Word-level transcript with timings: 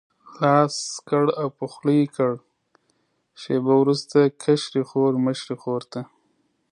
لاس 0.39 0.75
کړ 1.09 1.25
او 1.41 1.47
په 1.57 1.65
خوله 1.71 1.93
یې 1.99 2.05
کړ، 2.15 2.31
شېبه 3.41 3.73
وروسته 3.81 4.17
کشرې 4.43 4.81
خور 4.89 5.13
مشرې 5.25 5.55
ته. 5.91 6.01